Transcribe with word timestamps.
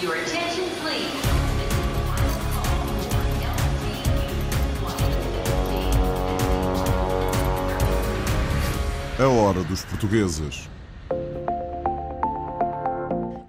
Your 0.00 0.14
attention, 0.14 0.64
please. 0.80 1.10
This 1.10 1.72
is 1.72 1.82
the 1.88 1.98
final 2.06 2.38
call 2.54 2.86
for 3.02 3.18
LTU 3.42 4.14
2015. 9.18 9.24
A 9.24 9.26
hora 9.28 9.64
dos 9.64 9.84
portugueses. 9.84 10.68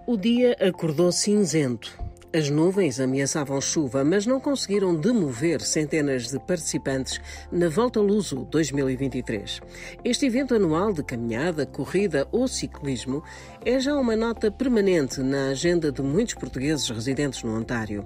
O 0.07 0.17
dia 0.17 0.57
acordou 0.59 1.12
cinzento. 1.12 1.96
As 2.32 2.48
nuvens 2.48 3.00
ameaçavam 3.00 3.59
chuva, 3.59 4.04
mas 4.04 4.27
não 4.27 4.39
conseguiram 4.39 4.96
demover 4.96 5.61
centenas 5.61 6.29
de 6.29 6.38
participantes 6.38 7.20
na 7.52 7.70
Volta 7.70 8.00
Luso 8.00 8.46
2023. 8.52 9.59
Este 10.05 10.28
evento 10.28 10.54
anual 10.54 10.93
de 10.93 11.02
caminhada, 11.02 11.65
corrida 11.65 12.28
ou 12.32 12.47
ciclismo 12.47 13.23
é 13.65 13.79
já 13.79 13.96
uma 13.96 14.15
nota 14.15 14.52
permanente 14.52 15.21
na 15.21 15.50
agenda 15.50 15.92
de 15.92 16.04
muitos 16.04 16.36
portugueses 16.36 16.88
residentes 16.88 17.42
no 17.42 17.57
Ontário. 17.57 18.05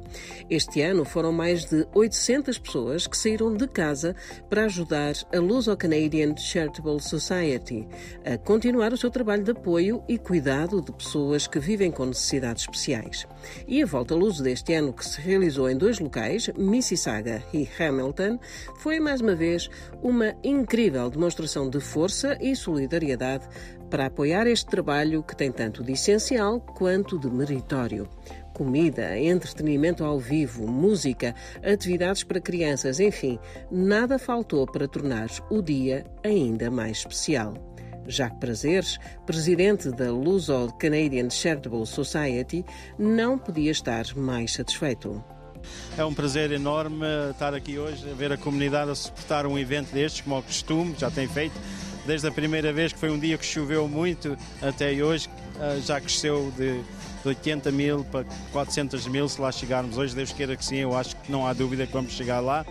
Este 0.49 0.82
ano 0.82 1.04
foram 1.04 1.34
mais 1.34 1.66
de 1.66 1.85
800 1.94 2.58
pessoas 2.60 3.05
que 3.05 3.18
saíram 3.18 3.54
de 3.54 3.68
casa 3.68 4.16
para 4.49 4.63
ajudar 4.63 5.16
a 5.35 5.38
Luso-Canadian 5.38 6.38
Charitable 6.38 7.02
Society 7.02 7.85
a 8.24 8.38
continuar 8.38 8.94
o 8.94 8.98
seu 8.98 9.12
trabalho 9.12 9.44
de 9.44 9.52
apoio 9.52 10.02
e 10.08 10.18
cuidado 10.18 10.82
de 10.82 10.94
pessoas 10.94 11.46
que 11.46 11.60
vivem 11.60 11.91
com 11.91 12.05
necessidades 12.05 12.63
especiais. 12.63 13.27
E 13.68 13.84
a 13.84 13.85
Volta 13.85 14.12
Luso 14.16 14.44
deste 14.44 14.73
ano, 14.73 14.94
que 14.94 15.05
se 15.05 15.20
realizou 15.20 15.70
em 15.70 15.77
dois 15.77 15.99
locais, 15.99 16.49
Mississauga 16.58 17.44
e 17.54 17.67
Hamilton, 17.80 18.40
foi 18.77 18.99
mais 18.99 19.21
uma 19.21 19.35
vez 19.35 19.70
uma 20.02 20.35
incrível 20.44 21.09
demonstração 21.09 21.70
de 21.70 21.80
força 21.80 22.38
e 22.41 22.55
solidariedade 22.55 23.48
para 23.90 24.07
apoiar 24.07 24.48
este 24.48 24.66
trabalho 24.66 25.21
que 25.21 25.35
tem 25.35 25.52
tanto 25.52 25.84
de 25.84 25.91
essencial 25.91 26.59
quanto 26.59 27.20
de 27.20 27.30
meritório. 27.30 28.09
Comida, 28.54 29.18
entretenimento 29.18 30.04
ao 30.04 30.20
vivo, 30.20 30.68
música, 30.68 31.35
atividades 31.63 32.23
para 32.23 32.41
crianças, 32.41 32.99
enfim, 32.99 33.40
nada 33.71 34.20
faltou 34.20 34.66
para 34.66 34.88
tornar 34.88 35.27
o 35.49 35.62
dia 35.62 36.05
ainda 36.23 36.70
mais 36.71 36.98
especial. 36.98 37.73
Jacques 38.07 38.40
Prazeres, 38.40 38.99
presidente 39.26 39.90
da 39.91 40.12
Luso 40.12 40.73
Canadian 40.79 41.29
Charitable 41.29 41.85
Society, 41.85 42.65
não 42.98 43.37
podia 43.37 43.71
estar 43.71 44.05
mais 44.15 44.54
satisfeito. 44.54 45.23
É 45.98 46.04
um 46.04 46.13
prazer 46.13 46.51
enorme 46.51 47.05
estar 47.32 47.54
aqui 47.54 47.77
hoje, 47.77 48.05
ver 48.18 48.32
a 48.32 48.37
comunidade 48.37 48.91
a 48.91 48.95
suportar 48.95 49.45
um 49.45 49.57
evento 49.57 49.93
destes, 49.93 50.21
como 50.21 50.35
ao 50.35 50.43
costume, 50.43 50.93
já 50.98 51.10
tem 51.10 51.27
feito. 51.27 51.54
Desde 52.05 52.27
a 52.27 52.32
primeira 52.32 52.73
vez, 52.73 52.91
que 52.91 52.99
foi 52.99 53.10
um 53.10 53.18
dia 53.18 53.37
que 53.37 53.45
choveu 53.45 53.87
muito, 53.87 54.38
até 54.62 54.91
hoje, 54.91 55.29
já 55.85 56.01
cresceu 56.01 56.51
de 56.57 56.82
80 57.23 57.71
mil 57.71 58.04
para 58.04 58.26
400 58.51 59.07
mil, 59.07 59.29
se 59.29 59.40
lá 59.40 59.49
chegarmos 59.54 59.98
hoje, 59.98 60.13
Deus 60.13 60.34
queira 60.34 60.57
que 60.57 60.65
sim, 60.65 60.76
eu 60.76 60.93
acho 60.98 61.15
que 61.15 61.32
não 61.32 61.48
há 61.48 61.54
dúvida 61.54 61.88
que 61.88 61.93
vamos 61.93 62.12
chegar 62.12 62.41
lá. 62.41 62.65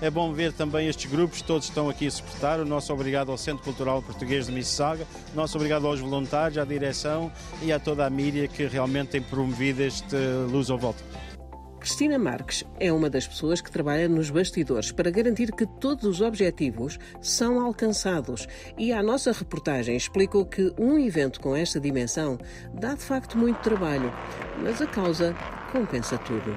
É 0.00 0.08
bom 0.08 0.32
ver 0.32 0.52
também 0.52 0.86
estes 0.86 1.10
grupos, 1.10 1.42
todos 1.42 1.66
estão 1.68 1.88
aqui 1.88 2.06
a 2.06 2.10
suportar. 2.10 2.60
O 2.60 2.64
nosso 2.64 2.92
obrigado 2.92 3.32
ao 3.32 3.36
Centro 3.36 3.64
Cultural 3.64 4.00
Português 4.00 4.46
de 4.46 4.52
Mississauga, 4.52 5.04
o 5.32 5.36
nosso 5.36 5.56
obrigado 5.56 5.86
aos 5.86 5.98
voluntários, 5.98 6.56
à 6.56 6.64
direção 6.64 7.32
e 7.62 7.72
a 7.72 7.80
toda 7.80 8.06
a 8.06 8.10
mídia 8.10 8.46
que 8.46 8.64
realmente 8.66 9.08
tem 9.10 9.22
promovido 9.22 9.82
este 9.82 10.16
Luz 10.50 10.70
ao 10.70 10.78
Volta. 10.78 11.02
Cristina 11.80 12.18
Marques 12.18 12.64
é 12.78 12.92
uma 12.92 13.08
das 13.08 13.26
pessoas 13.26 13.60
que 13.60 13.70
trabalha 13.70 14.08
nos 14.08 14.30
bastidores 14.30 14.92
para 14.92 15.10
garantir 15.10 15.52
que 15.52 15.64
todos 15.64 16.04
os 16.04 16.20
objetivos 16.20 16.98
são 17.20 17.60
alcançados 17.60 18.46
e 18.76 18.92
a 18.92 19.02
nossa 19.02 19.32
reportagem 19.32 19.96
explicou 19.96 20.44
que 20.44 20.72
um 20.78 20.98
evento 20.98 21.40
com 21.40 21.56
esta 21.56 21.80
dimensão 21.80 22.38
dá 22.74 22.94
de 22.94 23.02
facto 23.02 23.38
muito 23.38 23.60
trabalho, 23.62 24.12
mas 24.62 24.82
a 24.82 24.86
causa 24.86 25.34
compensa 25.72 26.18
tudo. 26.18 26.54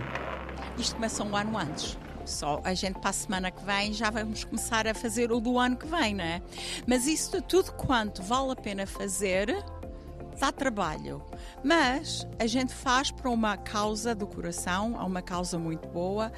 Isto 0.78 0.96
começa 0.96 1.24
um 1.24 1.36
ano 1.36 1.58
antes. 1.58 1.98
Só 2.32 2.62
a 2.64 2.74
gente 2.74 3.00
para 3.00 3.10
a 3.10 3.14
semana 3.14 3.52
que 3.52 3.64
vem 3.64 3.94
já 3.94 4.10
vamos 4.10 4.44
começar 4.44 4.88
a 4.88 4.94
fazer 4.94 5.32
o 5.32 5.40
do 5.40 5.60
ano 5.60 5.76
que 5.76 5.86
vem, 5.86 6.16
não 6.16 6.24
é? 6.24 6.42
Mas 6.88 7.06
isso 7.06 7.42
tudo 7.42 7.74
quanto 7.74 8.24
vale 8.24 8.52
a 8.52 8.56
pena 8.56 8.88
fazer, 8.88 9.54
dá 10.42 10.52
trabalho. 10.52 11.24
Mas 11.64 12.28
a 12.40 12.48
gente 12.48 12.74
faz 12.74 13.12
para 13.12 13.30
uma 13.30 13.56
causa 13.56 14.16
do 14.16 14.26
coração, 14.26 15.00
a 15.00 15.06
uma 15.06 15.22
causa 15.22 15.60
muito 15.60 15.88
boa 15.88 16.32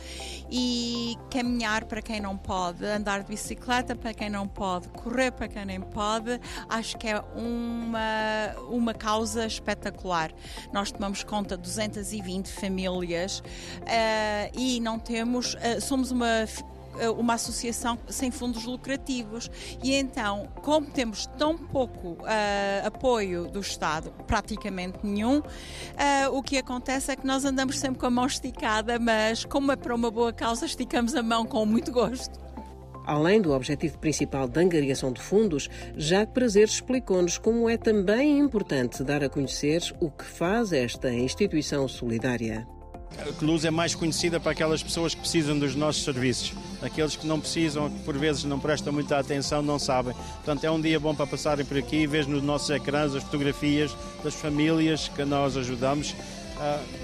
e 0.52 1.16
caminhar 1.32 1.86
para 1.86 2.02
quem 2.02 2.20
não 2.20 2.38
pode, 2.38 2.86
andar 2.86 3.24
de 3.24 3.30
bicicleta 3.30 3.96
para 3.96 4.14
quem 4.14 4.30
não 4.30 4.46
pode, 4.46 4.90
correr 4.90 5.32
para 5.32 5.48
quem 5.48 5.66
nem 5.66 5.80
pode, 5.80 6.40
acho 6.68 6.98
que 6.98 7.08
é 7.08 7.20
uma, 7.34 8.62
uma 8.70 8.94
causa 8.94 9.46
espetacular. 9.46 10.32
Nós 10.74 10.92
tomamos 10.92 11.24
conta 11.24 11.56
de 11.56 11.64
220 11.64 12.52
famílias 12.52 13.40
uh, 13.40 14.60
e 14.60 14.82
não 14.82 15.00
temos, 15.00 15.54
uh, 15.54 15.80
somos 15.80 16.12
uma 16.12 16.46
uma 17.18 17.34
associação 17.36 17.98
sem 18.08 18.32
fundos 18.32 18.66
lucrativos. 18.66 19.50
E 19.84 19.94
então, 19.94 20.48
como 20.62 20.88
temos 20.88 21.26
tão 21.38 21.58
pouco 21.58 22.14
uh, 22.14 22.86
apoio 22.86 23.48
do 23.48 23.60
Estado, 23.60 24.12
praticamente 24.28 25.00
nenhum, 25.04 25.40
uh, 25.40 25.44
o 26.32 26.42
que 26.44 26.58
acontece 26.58 27.12
é 27.12 27.16
que 27.16 27.26
nós 27.26 27.46
andamos 27.46 27.80
sempre 27.80 28.00
com 28.00 28.06
a 28.06 28.12
mão 28.12 28.26
esticada, 28.26 29.00
mas 29.00 29.46
como 29.46 29.72
é 29.72 29.76
para 29.76 29.94
uma 29.94 30.12
boa 30.12 30.34
causa, 30.34 30.66
esticamos 30.66 31.16
a 31.16 31.24
mão 31.24 31.46
com 31.46 31.66
muito 31.66 31.92
gosto. 31.92 32.44
Além 33.06 33.42
do 33.42 33.52
objetivo 33.52 33.98
principal 33.98 34.48
da 34.48 34.62
angariação 34.62 35.12
de 35.12 35.22
fundos, 35.22 35.70
Jacques 35.98 36.34
Prazer 36.34 36.66
explicou-nos 36.66 37.38
como 37.38 37.68
é 37.68 37.76
também 37.76 38.40
importante 38.40 39.04
dar 39.04 39.24
a 39.24 39.30
conhecer 39.30 39.82
o 40.00 40.10
que 40.10 40.24
faz 40.24 40.72
esta 40.72 41.12
instituição 41.14 41.88
solidária. 41.88 42.66
A 43.20 43.46
Luz 43.46 43.64
é 43.64 43.72
mais 43.72 43.94
conhecida 43.96 44.40
para 44.40 44.52
aquelas 44.52 44.82
pessoas 44.82 45.14
que 45.14 45.22
precisam 45.22 45.58
dos 45.58 45.76
nossos 45.76 46.04
serviços. 46.04 46.54
Aqueles 46.82 47.16
que 47.16 47.26
não 47.26 47.40
precisam, 47.40 47.90
que 47.90 48.00
por 48.00 48.18
vezes 48.18 48.44
não 48.44 48.60
prestam 48.60 48.92
muita 48.92 49.18
atenção, 49.18 49.62
não 49.62 49.80
sabem. 49.80 50.14
Portanto, 50.14 50.64
é 50.64 50.72
um 50.72 50.82
dia 50.82 51.00
bom 51.00 51.16
para 51.16 51.28
passarem 51.28 51.66
por 51.66 51.78
aqui 51.78 51.98
e 51.98 52.08
ver 52.08 52.28
nos 52.28 52.44
nossos 52.44 52.70
ecrãs 52.70 53.16
as 53.16 53.24
fotografias 53.24 53.96
das 54.24 54.34
famílias 54.34 55.08
que 55.08 55.24
nós 55.24 55.56
ajudamos. 55.56 56.16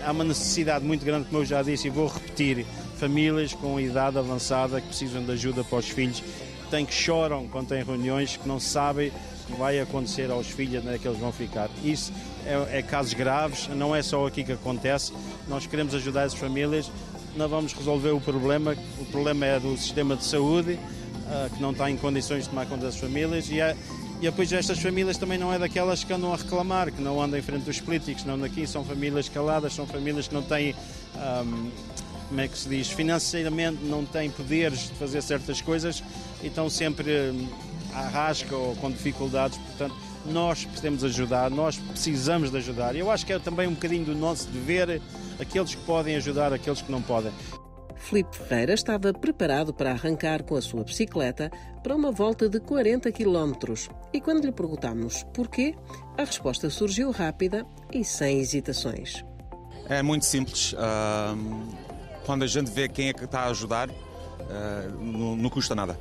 Há 0.06 0.12
uma 0.12 0.24
necessidade 0.24 0.86
muito 0.86 1.04
grande, 1.06 1.26
como 1.26 1.42
eu 1.42 1.46
já 1.46 1.62
disse, 1.62 1.88
e 1.88 1.90
vou 1.90 2.08
repetir: 2.08 2.66
famílias 2.98 3.54
com 3.54 3.80
idade 3.80 4.18
avançada 4.18 4.82
que 4.82 4.88
precisam 4.88 5.24
de 5.24 5.32
ajuda 5.32 5.64
para 5.64 5.80
os 5.80 5.90
filhos, 5.90 6.24
têm, 6.70 6.86
que 6.86 6.94
choram 6.94 7.48
quando 7.48 7.68
têm 7.68 7.84
reuniões, 7.84 8.38
que 8.38 8.48
não 8.48 8.60
sabem 8.60 9.12
vai 9.58 9.80
acontecer 9.80 10.30
aos 10.32 10.48
filhos, 10.48 10.84
onde 10.84 10.96
é 10.96 10.98
que 10.98 11.08
eles 11.08 11.20
vão 11.20 11.32
ficar. 11.32 11.70
Isso 11.84 12.12
é, 12.46 12.80
é 12.80 12.82
casos 12.82 13.14
graves, 13.14 13.68
não 13.70 13.96
é 13.96 14.02
só 14.02 14.26
aqui 14.28 14.44
que 14.44 14.52
acontece. 14.52 15.14
Nós 15.48 15.66
queremos 15.66 15.94
ajudar 15.96 16.26
essas 16.26 16.40
famílias, 16.40 16.92
não 17.36 17.48
vamos 17.48 17.74
resolver 17.74 18.12
o 18.12 18.22
problema. 18.22 18.76
O 19.00 19.06
problema 19.06 19.46
é 19.46 19.60
do 19.60 19.76
sistema 19.78 20.16
de 20.16 20.26
saúde, 20.26 20.74
uh, 20.74 21.56
que 21.56 21.62
não 21.62 21.72
está 21.72 21.90
em 21.90 21.98
condições 21.98 22.44
de 22.44 22.50
tomar 22.50 22.66
conta 22.66 22.86
das 22.86 22.98
famílias, 22.98 23.50
e, 23.50 23.60
é, 23.60 23.76
e 24.20 24.24
depois 24.24 24.52
estas 24.52 24.80
famílias 24.80 25.18
também 25.18 25.38
não 25.38 25.54
é 25.54 25.60
daquelas 25.60 26.04
que 26.04 26.12
andam 26.14 26.34
a 26.34 26.38
reclamar, 26.38 26.92
que 26.92 27.02
não 27.02 27.22
andam 27.22 27.40
em 27.40 27.42
frente 27.42 27.64
dos 27.64 27.80
políticos, 27.80 28.26
não 28.26 28.38
daqui, 28.38 28.68
são 28.68 28.84
famílias 28.84 29.30
caladas, 29.30 29.74
são 29.74 29.86
famílias 29.86 30.28
que 30.28 30.34
não 30.34 30.44
têm. 30.44 30.76
Um, 31.16 31.72
como 32.30 32.42
é 32.42 32.48
que 32.48 32.58
se 32.58 32.70
diz, 32.70 32.92
financeiramente 32.92 33.84
não 33.84 34.06
têm 34.06 34.30
poderes 34.30 34.82
de 34.82 34.94
fazer 34.94 35.20
certas 35.24 35.62
coisas 35.62 36.04
e 36.44 36.48
estão 36.48 36.70
sempre 36.70 37.34
à 37.94 38.08
rasca 38.08 38.56
ou 38.56 38.76
com 38.76 38.92
dificuldades, 38.92 39.58
portanto 39.58 39.96
nós 40.26 40.66
podemos 40.66 41.04
ajudar, 41.04 41.50
nós 41.50 41.78
precisamos 41.78 42.52
de 42.52 42.58
ajudar. 42.58 42.96
Eu 42.96 43.10
acho 43.10 43.26
que 43.26 43.34
é 43.34 43.40
também 43.40 43.68
um 43.68 43.74
bocadinho 43.74 44.06
do 44.06 44.16
nosso 44.16 44.48
dever 44.50 45.02
aqueles 45.40 45.76
que 45.76 45.82
podem 45.86 46.16
ajudar 46.18 46.54
aqueles 46.54 46.82
que 46.82 46.92
não 46.92 47.02
podem. 47.02 47.32
Filipe 47.96 48.38
Ferreira 48.38 48.74
estava 48.74 49.14
preparado 49.14 49.74
para 49.74 49.92
arrancar 49.92 50.44
com 50.44 50.56
a 50.56 50.62
sua 50.62 50.84
bicicleta 50.84 51.52
para 51.84 51.96
uma 51.96 52.12
volta 52.12 52.48
de 52.48 52.60
40 52.60 53.12
km. 53.12 53.54
E 54.14 54.22
quando 54.22 54.46
lhe 54.46 54.52
perguntámos 54.52 55.24
porquê, 55.34 55.76
a 56.18 56.24
resposta 56.24 56.70
surgiu 56.70 57.12
rápida 57.12 57.66
e 57.94 58.04
sem 58.04 58.40
hesitações. 58.40 59.24
É 59.88 60.02
muito 60.02 60.26
simples. 60.26 60.74
quando 62.26 62.44
a 62.44 62.48
gente 62.48 62.72
vê 62.72 62.88
quem 62.88 63.10
é 63.10 63.14
que 63.14 63.26
está 63.26 63.42
a 63.42 63.50
ajudar, 63.50 63.90
Uh, 64.40 65.38
não, 65.38 65.50
custa 65.50 65.76
nada. 65.76 66.00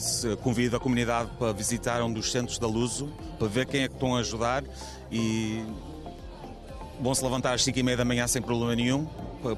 Se 0.00 0.34
convido 0.36 0.76
a 0.76 0.80
comunidade 0.80 1.30
para 1.38 1.52
visitar 1.52 2.02
um 2.02 2.12
dos 2.12 2.32
centros 2.32 2.58
da 2.58 2.66
Luso, 2.66 3.12
para 3.38 3.46
ver 3.46 3.66
quem 3.66 3.82
é 3.82 3.88
que 3.88 3.94
estão 3.94 4.16
a 4.16 4.20
ajudar 4.20 4.64
e 5.12 5.64
vão 7.00 7.14
se 7.14 7.22
levantar 7.22 7.54
às 7.54 7.62
5 7.62 7.78
e 7.78 7.82
meia 7.82 7.96
da 7.96 8.04
manhã 8.04 8.26
sem 8.26 8.42
problema 8.42 8.74
nenhum, 8.74 9.06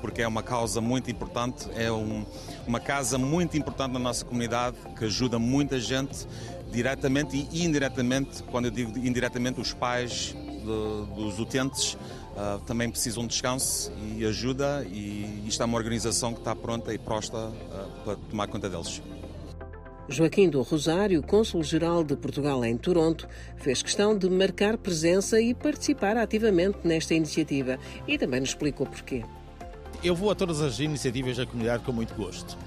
porque 0.01 0.23
é 0.23 0.29
uma 0.29 0.43
causa 0.43 0.81
muito 0.81 1.11
importante, 1.11 1.69
é 1.75 1.91
um, 1.91 2.25
uma 2.67 2.81
casa 2.81 3.17
muito 3.17 3.57
importante 3.57 3.93
na 3.93 3.99
nossa 3.99 4.25
comunidade, 4.25 4.77
que 4.99 5.05
ajuda 5.05 5.39
muita 5.39 5.81
gente, 5.81 6.27
diretamente 6.71 7.49
e 7.51 7.65
indiretamente, 7.65 8.43
quando 8.45 8.67
eu 8.67 8.71
digo 8.71 8.97
indiretamente, 8.99 9.61
os 9.61 9.73
pais 9.73 10.35
de, 10.61 11.15
dos 11.15 11.39
utentes 11.39 11.95
uh, 11.95 12.59
também 12.67 12.91
precisam 12.91 13.23
de 13.25 13.31
descanso 13.31 13.93
e 14.17 14.25
ajuda 14.25 14.87
e 14.91 15.45
isto 15.47 15.63
é 15.63 15.67
uma 15.67 15.77
organização 15.77 16.33
que 16.33 16.41
está 16.41 16.55
pronta 16.55 16.93
e 16.93 16.99
prosta 16.99 17.37
uh, 17.37 18.05
para 18.05 18.17
tomar 18.17 18.47
conta 18.47 18.69
deles. 18.69 19.03
Joaquim 20.09 20.51
do 20.51 20.61
Rosário, 20.63 21.23
cônsul-geral 21.23 22.03
de 22.03 22.17
Portugal 22.17 22.65
em 22.65 22.77
Toronto, 22.77 23.29
fez 23.57 23.81
questão 23.81 24.19
de 24.19 24.29
marcar 24.29 24.77
presença 24.77 25.41
e 25.41 25.55
participar 25.55 26.17
ativamente 26.17 26.79
nesta 26.83 27.15
iniciativa 27.15 27.79
e 28.09 28.19
também 28.19 28.41
nos 28.41 28.49
explicou 28.49 28.87
porquê. 28.87 29.25
Eu 30.03 30.17
vou 30.17 30.31
a 30.31 30.35
todas 30.35 30.61
as 30.63 30.81
iniciativas 30.81 31.37
da 31.37 31.47
comunidade 31.47 31.85
com 31.85 31.93
muito 31.93 32.13
gosto. 32.15 32.59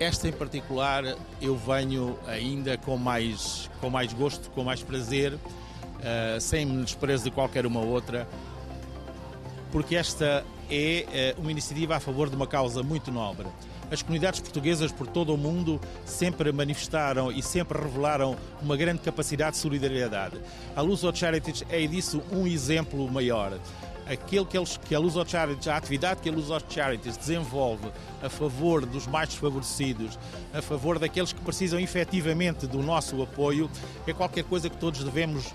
Esta 0.00 0.26
em 0.26 0.32
particular 0.32 1.04
eu 1.40 1.54
venho 1.54 2.18
ainda 2.26 2.78
com 2.78 2.96
mais, 2.96 3.68
com 3.78 3.90
mais 3.90 4.12
gosto, 4.14 4.50
com 4.50 4.64
mais 4.64 4.82
prazer, 4.82 5.38
uh, 6.02 6.40
sem 6.40 6.82
desprezo 6.82 7.24
de 7.24 7.30
qualquer 7.30 7.66
uma 7.66 7.80
outra, 7.80 8.28
porque 9.70 9.96
esta 9.96 10.44
é 10.70 11.34
uh, 11.36 11.40
uma 11.40 11.50
iniciativa 11.50 11.96
a 11.96 12.00
favor 12.00 12.28
de 12.28 12.36
uma 12.36 12.46
causa 12.46 12.82
muito 12.82 13.10
nobre. 13.10 13.46
As 13.90 14.00
comunidades 14.00 14.40
portuguesas 14.40 14.90
por 14.90 15.06
todo 15.06 15.34
o 15.34 15.36
mundo 15.36 15.78
sempre 16.06 16.50
manifestaram 16.50 17.30
e 17.30 17.42
sempre 17.42 17.78
revelaram 17.78 18.36
uma 18.62 18.74
grande 18.74 19.00
capacidade 19.00 19.52
de 19.52 19.58
solidariedade. 19.58 20.40
A 20.74 20.80
Luz 20.80 21.04
of 21.04 21.18
Charities 21.18 21.62
é 21.68 21.86
disso 21.86 22.22
um 22.32 22.46
exemplo 22.46 23.06
maior 23.10 23.58
aquilo 24.06 24.46
que, 24.46 24.56
eles, 24.56 24.76
que 24.76 24.94
a 24.94 24.98
Luz 24.98 25.14
Charities, 25.28 25.68
a 25.68 25.76
atividade 25.76 26.20
que 26.20 26.28
a 26.28 26.32
Luz 26.32 26.48
Charities 26.68 27.16
desenvolve 27.16 27.88
a 28.22 28.28
favor 28.28 28.84
dos 28.86 29.06
mais 29.06 29.28
desfavorecidos, 29.28 30.18
a 30.52 30.62
favor 30.62 30.98
daqueles 30.98 31.32
que 31.32 31.40
precisam 31.40 31.78
efetivamente 31.78 32.66
do 32.66 32.82
nosso 32.82 33.20
apoio, 33.22 33.70
é 34.06 34.12
qualquer 34.12 34.44
coisa 34.44 34.68
que 34.68 34.76
todos 34.76 35.02
devemos 35.02 35.46
uh, 35.46 35.52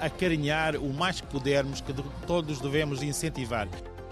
acarinhar 0.00 0.76
o 0.76 0.92
mais 0.92 1.20
que 1.20 1.26
pudermos, 1.26 1.80
que 1.80 1.92
de, 1.92 2.02
todos 2.26 2.60
devemos 2.60 3.02
incentivar. 3.02 3.68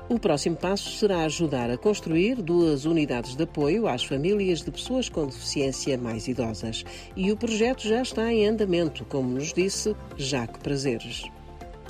O 0.08 0.18
próximo 0.18 0.56
passo 0.56 0.90
será 0.90 1.22
ajudar 1.22 1.70
a 1.70 1.78
construir 1.78 2.42
duas 2.42 2.84
unidades 2.84 3.36
de 3.36 3.44
apoio 3.44 3.86
às 3.86 4.02
famílias 4.02 4.60
de 4.60 4.68
pessoas 4.68 5.08
com 5.08 5.24
deficiência 5.24 5.96
mais 5.96 6.26
idosas. 6.26 6.84
E 7.14 7.30
o 7.30 7.36
projeto 7.36 7.86
já 7.86 8.02
está 8.02 8.32
em 8.32 8.44
andamento, 8.44 9.04
como 9.04 9.28
nos 9.30 9.52
disse 9.52 9.94
Jacques 10.16 10.60
Prazeres. 10.60 11.30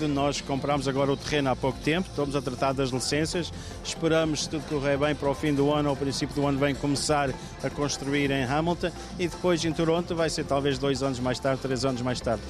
Nós 0.09 0.41
compramos 0.41 0.89
agora 0.89 1.13
o 1.13 1.17
terreno 1.17 1.51
há 1.51 1.57
pouco 1.57 1.79
tempo, 1.81 2.09
estamos 2.09 2.35
a 2.35 2.43
tratar 2.43 2.73
das 2.73 2.91
licenças. 2.91 3.53
Esperamos, 3.85 4.45
se 4.45 4.51
tudo 4.51 4.65
correr 4.69 4.97
bem, 4.97 5.15
para 5.15 5.29
o 5.29 5.35
fim 5.35 5.53
do 5.53 5.73
ano 5.73 5.91
ou 5.91 5.97
princípio 5.97 6.35
do 6.35 6.47
ano 6.47 6.59
vem 6.59 6.75
começar 6.75 7.31
a 7.63 7.71
construir 7.71 8.31
em 8.31 8.45
Hamilton 8.45 8.91
e 9.19 9.29
depois 9.29 9.65
em 9.65 9.73
Toronto 9.73 10.15
vai 10.15 10.31
ser 10.31 10.45
talvez 10.45 10.79
dois 10.79 11.03
anos 11.03 11.21
mais 11.21 11.39
tarde, 11.39 11.63
três 11.63 11.85
anos 11.85 12.03
mais 12.03 12.21
tarde. 12.21 12.43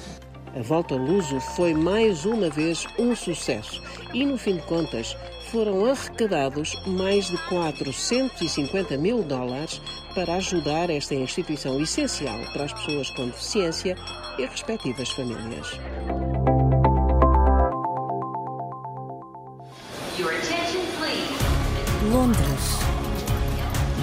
A 0.53 0.61
volta 0.61 0.95
Luso 0.95 1.39
foi 1.39 1.73
mais 1.73 2.25
uma 2.25 2.49
vez 2.49 2.85
um 2.99 3.15
sucesso 3.15 3.81
e, 4.13 4.25
no 4.25 4.37
fim 4.37 4.57
de 4.57 4.61
contas, 4.63 5.15
foram 5.49 5.85
arrecadados 5.85 6.75
mais 6.85 7.27
de 7.27 7.37
450 7.47 8.97
mil 8.97 9.23
dólares 9.23 9.81
para 10.13 10.35
ajudar 10.35 10.89
esta 10.89 11.15
instituição 11.15 11.79
essencial 11.81 12.39
para 12.51 12.65
as 12.65 12.73
pessoas 12.73 13.09
com 13.11 13.27
deficiência 13.27 13.95
e 14.37 14.45
respectivas 14.45 15.09
famílias. 15.09 15.79